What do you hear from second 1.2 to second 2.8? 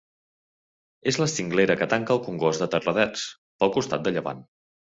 la cinglera que tanca el Congost de